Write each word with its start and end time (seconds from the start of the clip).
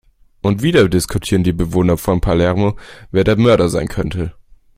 Und 0.41 0.63
wieder 0.63 0.89
diskutieren 0.89 1.43
die 1.43 1.53
Bewohner 1.53 1.95
von 1.95 2.21
Palermo, 2.21 2.75
wer 3.11 3.23
der 3.23 3.37
Mörder 3.37 3.69
sein 3.69 3.87
könnte. 3.87 4.33